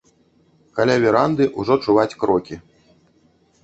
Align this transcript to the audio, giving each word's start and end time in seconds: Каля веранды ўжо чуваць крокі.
Каля 0.77 0.95
веранды 1.05 1.43
ўжо 1.61 1.73
чуваць 1.87 2.17
крокі. 2.25 2.55